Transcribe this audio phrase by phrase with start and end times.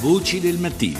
[0.00, 0.98] Voci del mattino.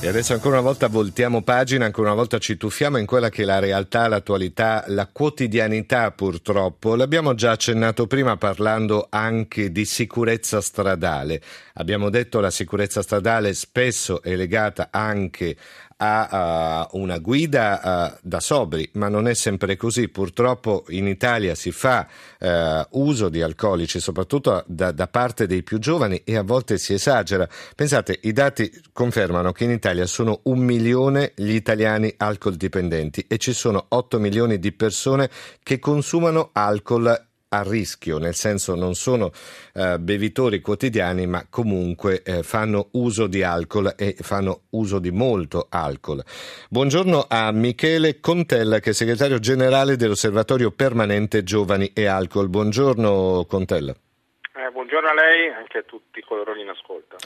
[0.00, 3.42] E adesso ancora una volta voltiamo pagina, ancora una volta ci tuffiamo in quella che
[3.42, 6.96] è la realtà, l'attualità, la quotidianità purtroppo.
[6.96, 11.40] L'abbiamo già accennato prima parlando anche di sicurezza stradale.
[11.74, 15.56] Abbiamo detto che la sicurezza stradale spesso è legata anche
[15.98, 20.08] a uh, una guida uh, da sobri, ma non è sempre così.
[20.08, 22.06] Purtroppo in Italia si fa
[22.38, 26.92] uh, uso di alcolici, soprattutto da, da, parte dei più giovani, e a volte si
[26.92, 27.48] esagera.
[27.74, 33.38] Pensate, i dati confermano che in Italia sono un milione gli italiani alcol dipendenti e
[33.38, 35.30] ci sono 8 milioni di persone
[35.62, 39.32] che consumano alcol a rischio, nel senso non sono
[39.74, 45.66] eh, bevitori quotidiani, ma comunque eh, fanno uso di alcol e fanno uso di molto
[45.70, 46.22] alcol.
[46.68, 52.48] Buongiorno a Michele Contella, che è segretario generale dell'Osservatorio Permanente Giovani e Alcol.
[52.48, 53.92] Buongiorno Contella.
[53.92, 57.16] Eh, buongiorno a lei e anche a tutti coloro che in ascolta.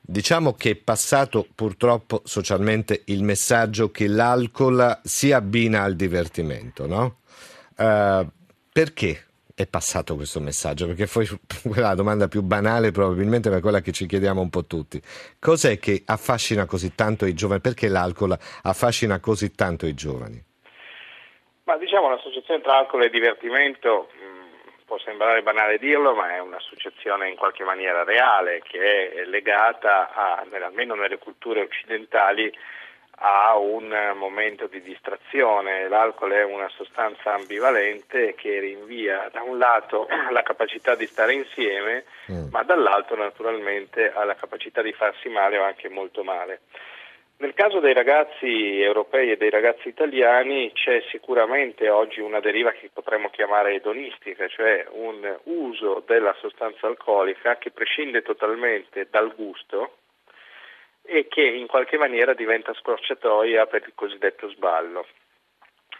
[0.00, 7.20] Diciamo che è passato purtroppo socialmente il messaggio che l'alcol si abbina al divertimento, no?
[7.76, 8.28] Uh,
[8.70, 9.24] perché
[9.54, 10.86] è passato questo messaggio?
[10.86, 11.26] Perché poi
[11.80, 15.00] la domanda più banale probabilmente è quella che ci chiediamo un po' tutti.
[15.38, 17.60] Cos'è che affascina così tanto i giovani?
[17.60, 20.42] Perché l'alcol affascina così tanto i giovani?
[21.64, 27.28] Ma diciamo l'associazione tra alcol e divertimento mm, può sembrare banale dirlo, ma è un'associazione
[27.28, 32.52] in qualche maniera reale che è legata a, almeno nelle culture occidentali
[33.16, 35.88] a un momento di distrazione.
[35.88, 42.04] L'alcol è una sostanza ambivalente che rinvia da un lato alla capacità di stare insieme,
[42.30, 42.48] mm.
[42.50, 46.60] ma dall'altro naturalmente alla capacità di farsi male o anche molto male.
[47.36, 52.90] Nel caso dei ragazzi europei e dei ragazzi italiani c'è sicuramente oggi una deriva che
[52.92, 59.96] potremmo chiamare edonistica, cioè un uso della sostanza alcolica che prescinde totalmente dal gusto,
[61.06, 65.06] e che in qualche maniera diventa scorciatoia per il cosiddetto sballo.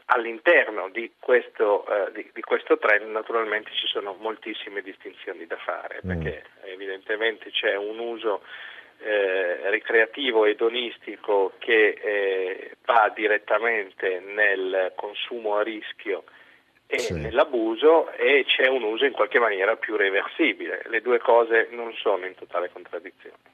[0.07, 6.01] All'interno di questo, eh, di, di questo, trend naturalmente ci sono moltissime distinzioni da fare,
[6.05, 6.09] mm.
[6.09, 8.43] perché evidentemente c'è un uso
[8.99, 16.25] eh, ricreativo edonistico che eh, va direttamente nel consumo a rischio
[16.87, 17.15] e sì.
[17.15, 20.83] nell'abuso e c'è un uso in qualche maniera più reversibile.
[20.87, 23.54] Le due cose non sono in totale contraddizione.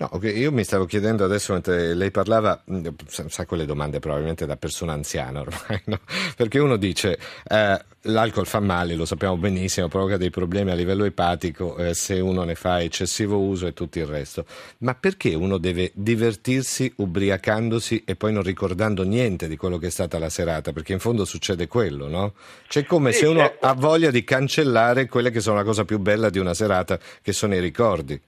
[0.00, 2.86] No, okay, io mi stavo chiedendo adesso mentre lei parlava, mm,
[3.26, 5.98] sa quelle domande probabilmente da persona anziana ormai, no?
[6.36, 11.04] Perché uno dice eh, l'alcol fa male, lo sappiamo benissimo, provoca dei problemi a livello
[11.04, 14.44] epatico eh, se uno ne fa eccessivo uso e tutto il resto.
[14.78, 19.90] Ma perché uno deve divertirsi ubriacandosi e poi non ricordando niente di quello che è
[19.90, 20.72] stata la serata?
[20.72, 22.34] Perché in fondo succede quello, no?
[22.68, 23.66] C'è come sì, se uno certo.
[23.66, 27.32] ha voglia di cancellare quelle che sono la cosa più bella di una serata, che
[27.32, 28.27] sono i ricordi.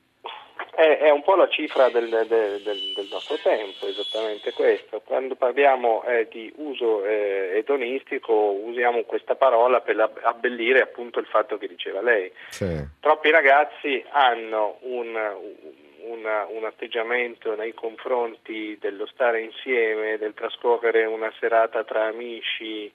[1.30, 5.00] Po' la cifra del, del, del, del, nostro tempo, esattamente questo.
[5.04, 11.56] Quando parliamo eh, di uso eh, edonistico usiamo questa parola per abbellire appunto il fatto
[11.56, 12.32] che diceva lei.
[12.48, 12.66] Sì.
[12.98, 15.16] Troppi ragazzi hanno un,
[16.00, 22.92] un, un atteggiamento nei confronti dello stare insieme, del trascorrere una serata tra amici,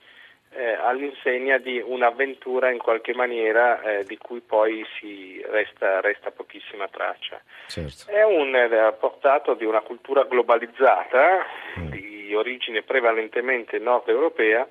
[0.56, 6.88] eh, all'insegna di un'avventura in qualche maniera eh, di cui poi si resta, resta pochissima
[6.88, 7.42] traccia.
[7.68, 8.10] Certo.
[8.10, 11.46] È un eh, portato di una cultura globalizzata
[11.80, 11.90] mm.
[11.90, 14.68] di origine prevalentemente nord europea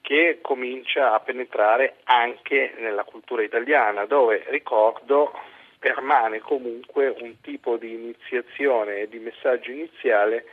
[0.00, 5.32] che comincia a penetrare anche nella cultura italiana, dove ricordo
[5.78, 10.44] permane comunque un tipo di iniziazione e di messaggio iniziale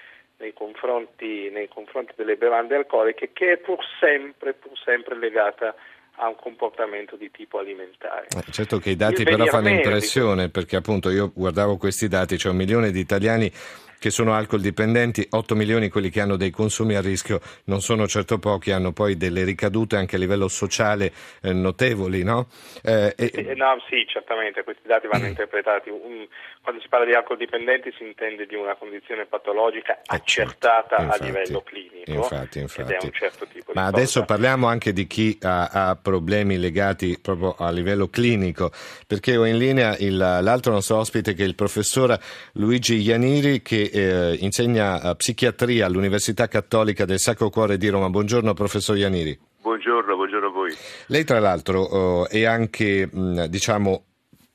[0.41, 5.73] nei confronti, nei confronti delle bevande alcoliche che è pur sempre, pur sempre legata
[6.15, 8.27] a un comportamento di tipo alimentare.
[8.35, 12.49] Eh, certo che i dati però fanno impressione perché appunto io guardavo questi dati, c'è
[12.49, 13.51] un milione di italiani
[14.01, 18.07] che sono alcol dipendenti, 8 milioni quelli che hanno dei consumi a rischio, non sono
[18.07, 21.11] certo pochi, hanno poi delle ricadute anche a livello sociale
[21.43, 22.47] eh, notevoli, no?
[22.81, 23.53] Eh, e...
[23.55, 23.79] no?
[23.87, 25.27] Sì, certamente, questi dati vanno mm.
[25.27, 25.91] interpretati.
[25.91, 26.25] Un,
[26.63, 31.01] quando si parla di alcol dipendenti si intende di una condizione patologica eh, certo, accertata
[31.03, 32.11] infatti, a livello clinico.
[32.11, 33.11] Infatti, infatti.
[33.11, 38.71] Certo Ma adesso parliamo anche di chi ha, ha, problemi legati proprio a livello clinico,
[39.05, 42.17] perché ho in linea il, l'altro nostro ospite che è il professor
[42.53, 48.09] Luigi Ianiri che eh, insegna eh, psichiatria all'Università Cattolica del Sacro Cuore di Roma.
[48.09, 49.37] Buongiorno professor Ianiri.
[49.61, 50.73] Buongiorno, buongiorno a voi.
[51.07, 53.09] Lei tra l'altro eh, è anche,
[53.49, 54.05] diciamo,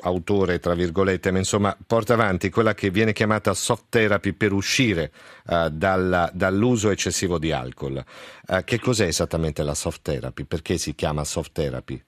[0.02, 5.10] autore, tra virgolette, ma insomma porta avanti quella che viene chiamata soft therapy per uscire
[5.46, 8.02] uh, dalla, dall'uso eccessivo di alcol.
[8.46, 10.44] Uh, che cos'è esattamente la soft therapy?
[10.44, 12.02] Perché si chiama soft therapy?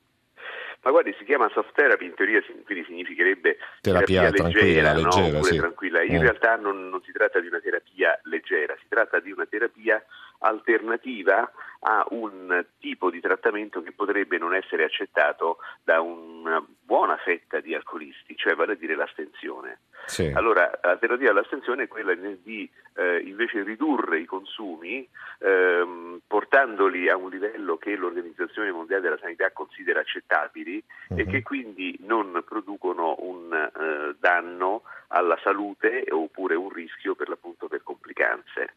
[0.88, 5.26] Ma guardi, si chiama soft therapy, in teoria quindi significherebbe terapia, terapia leggera, leggera, no?
[5.37, 5.58] Oppure sì.
[5.58, 6.02] tranquilla.
[6.02, 6.20] In mm.
[6.20, 10.02] realtà non, non si tratta di una terapia leggera, si tratta di una terapia
[10.38, 17.61] alternativa a un tipo di trattamento che potrebbe non essere accettato da una buona fetta
[17.61, 19.81] di alcolisti, cioè vale a dire l'astensione.
[20.07, 20.33] Sì.
[20.35, 25.07] Allora, l'alternativa all'astensione è quella di eh, invece ridurre i consumi
[25.41, 31.19] ehm, portandoli a un livello che l'Organizzazione Mondiale della Sanità considera accettabili uh-huh.
[31.19, 31.31] e mhm.
[31.31, 37.83] che quindi non producono un eh, danno alla salute oppure un rischio per l'appunto per
[37.83, 38.77] complicanze.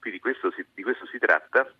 [0.00, 1.70] Quindi questo si, di questo si tratta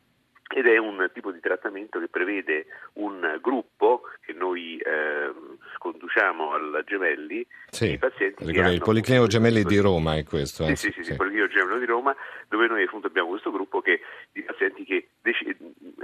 [0.52, 5.32] ed è un tipo di trattamento che prevede un gruppo che noi eh,
[5.78, 10.72] conduciamo al Gemelli sì, di pazienti ricordo, il Policlinico Gemelli di Roma è questo sì,
[10.72, 10.76] eh?
[10.76, 12.14] sì, sì, sì, sì, il Policlinico Gemelli di Roma
[12.48, 14.00] dove noi appunto abbiamo questo gruppo che,
[14.32, 15.56] di pazienti che dec-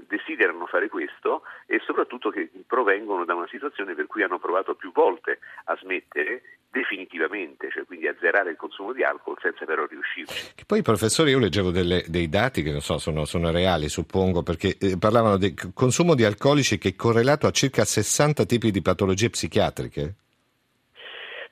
[0.07, 4.93] desiderano fare questo e soprattutto che provengono da una situazione per cui hanno provato più
[4.93, 6.43] volte a smettere
[6.77, 10.53] definitivamente, cioè quindi azzerare il consumo di alcol senza però riuscirci.
[10.55, 14.36] Che poi professore io leggevo delle, dei dati che non so, sono, sono reali suppongo,
[14.43, 18.83] perché eh, parlavano del consumo di alcolici che è correlato a circa 60 tipi di
[18.83, 20.15] patologie psichiatriche.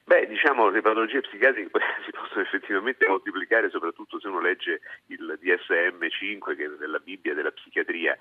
[0.04, 1.70] Beh, diciamo le patologie psichiatriche
[2.04, 7.52] si possono effettivamente moltiplicare, soprattutto se uno legge il DSM-5 che è della Bibbia della
[7.52, 8.16] psichiatria.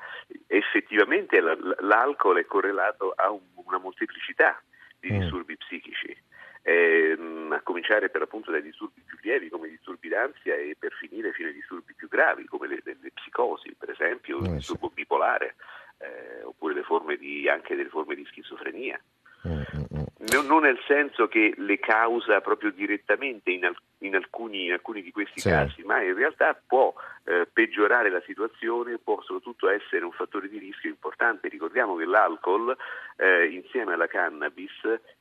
[0.48, 1.42] Effettivamente
[1.80, 4.62] l'alcol è correlato a una molteplicità
[5.00, 5.20] di mm.
[5.20, 6.16] disturbi psichici
[6.64, 10.94] ehm, a cominciare per appunto dai disturbi più lievi come i disturbi d'ansia e per
[10.94, 12.82] finire fino ai disturbi più gravi come le
[13.14, 14.94] psicosi, per esempio, il eh, disturbo sì.
[14.96, 15.56] bipolare,
[15.98, 19.00] eh, oppure le forme di, anche delle forme di schizofrenia.
[19.48, 20.04] Mm, mm, mm.
[20.46, 25.12] Non nel senso che le causa proprio direttamente in, al- in, alcuni, in alcuni, di
[25.12, 25.50] questi sì.
[25.50, 26.94] casi, ma in realtà può
[27.26, 31.50] eh, peggiorare la situazione, può soprattutto essere un fattore di rischio importante.
[31.50, 32.76] Ricordiamo che l'alcol,
[33.18, 34.72] eh, insieme alla cannabis,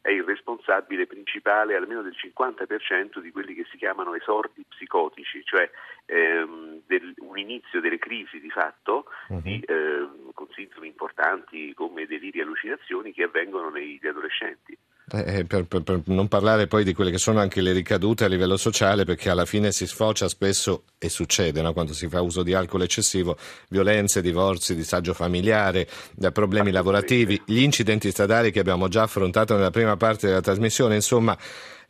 [0.01, 5.69] è il responsabile principale almeno del 50% di quelli che si chiamano esordi psicotici, cioè
[6.07, 9.41] ehm, del, un inizio delle crisi di fatto uh-huh.
[9.41, 14.77] di, eh, con sintomi importanti come deliri e allucinazioni che avvengono negli adolescenti.
[15.11, 18.25] Eh, eh, per, per, per, non parlare poi di quelle che sono anche le ricadute
[18.25, 21.73] a livello sociale, perché alla fine si sfocia spesso e succede no?
[21.73, 23.37] quando si fa uso di alcol eccessivo,
[23.69, 25.89] violenze, divorzi, disagio familiare,
[26.33, 31.37] problemi lavorativi, gli incidenti stradali che abbiamo già affrontato nella prima parte della trasmissione, insomma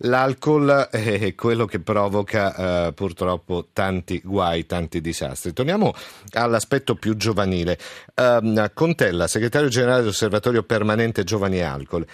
[0.05, 5.53] l'alcol è quello che provoca eh, purtroppo tanti guai, tanti disastri.
[5.53, 5.93] Torniamo
[6.33, 7.79] all'aspetto più giovanile.
[8.15, 12.07] Uh, Contella, segretario generale dell'Osservatorio Permanente Giovani e Alcol.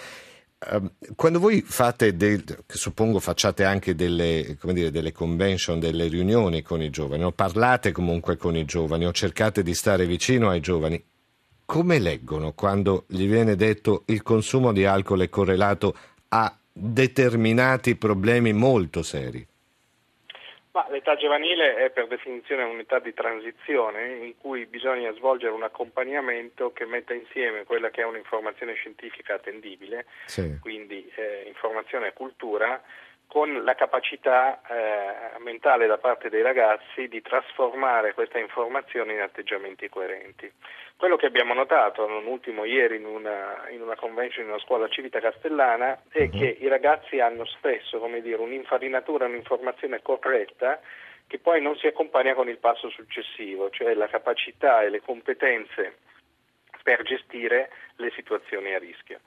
[0.67, 6.83] Ehm, quando voi fate, del, suppongo facciate anche delle, dire, delle, convention, delle riunioni con
[6.83, 11.03] i giovani, o parlate comunque con i giovani, o cercate di stare vicino ai giovani,
[11.65, 15.95] come leggono quando gli viene detto il consumo di alcol è correlato
[16.29, 19.47] a determinati problemi molto seri?
[20.71, 26.73] Ma l'età giovanile è per definizione un'età di transizione in cui bisogna svolgere un accompagnamento
[26.73, 30.59] che metta insieme quella che è un'informazione scientifica attendibile, sì.
[30.61, 32.83] quindi eh, informazione e cultura,
[33.27, 39.89] con la capacità eh, mentale da parte dei ragazzi di trasformare questa informazione in atteggiamenti
[39.89, 40.53] coerenti.
[40.95, 44.89] Quello che abbiamo notato, non ultimo ieri in una, in una convention in una scuola
[44.89, 46.39] civita castellana, è uh-huh.
[46.39, 50.81] che i ragazzi hanno spesso dire, un'infarinatura, un'informazione corretta
[51.27, 55.99] che poi non si accompagna con il passo successivo, cioè la capacità e le competenze
[56.83, 59.21] per gestire le situazioni a rischio.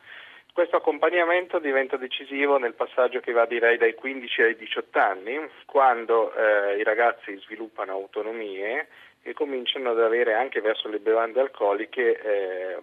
[0.53, 6.33] Questo accompagnamento diventa decisivo nel passaggio che va direi dai 15 ai 18 anni, quando
[6.33, 8.89] eh, i ragazzi sviluppano autonomie
[9.21, 12.77] e cominciano ad avere anche verso le bevande alcoliche eh,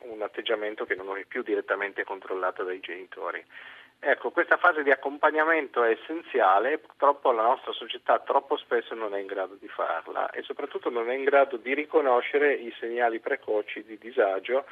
[0.00, 3.44] un atteggiamento che non è più direttamente controllato dai genitori.
[4.04, 9.20] Ecco, questa fase di accompagnamento è essenziale, purtroppo la nostra società troppo spesso non è
[9.20, 13.84] in grado di farla e soprattutto non è in grado di riconoscere i segnali precoci
[13.84, 14.64] di disagio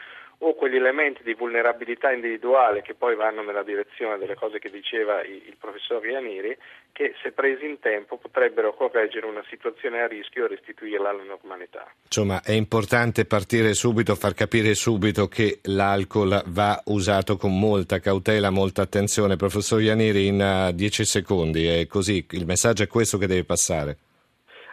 [0.42, 5.22] o quegli elementi di vulnerabilità individuale che poi vanno nella direzione delle cose che diceva
[5.22, 6.56] il professor Ianiri,
[6.92, 11.86] che se presi in tempo potrebbero correggere una situazione a rischio e restituirla alla normalità.
[12.04, 18.50] Insomma, è importante partire subito, far capire subito che l'alcol va usato con molta cautela,
[18.50, 19.36] molta attenzione.
[19.36, 23.96] Professor Ianiri, in 10 uh, secondi, è così, il messaggio è questo che deve passare.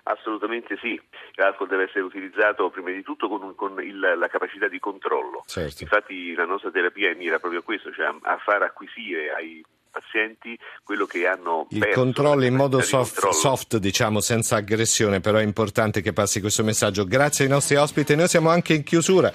[0.07, 0.99] Assolutamente sì,
[1.33, 5.43] l'alcol deve essere utilizzato prima di tutto con, con il, la capacità di controllo.
[5.45, 5.83] Certo.
[5.83, 11.05] Infatti la nostra terapia mira proprio a questo, cioè a, far acquisire ai pazienti quello
[11.05, 16.13] che hanno il controllo in modo soft, soft, diciamo senza aggressione però è importante che
[16.13, 17.05] passi questo messaggio.
[17.05, 19.31] Grazie ai nostri ospiti noi siamo anche in chiusura.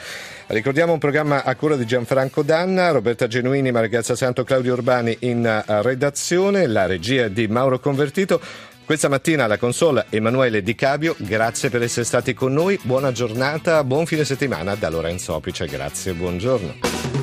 [0.46, 5.44] Ricordiamo un programma a cura di Gianfranco Danna Roberta Genuini Margazza Santo Claudio Urbani in
[5.44, 8.40] eh, redazione la regia di Mauro Convertito
[8.84, 13.82] questa mattina alla console Emanuele Di Cabio, grazie per essere stati con noi, buona giornata,
[13.84, 17.21] buon fine settimana da Lorenzo Opice, grazie, buongiorno.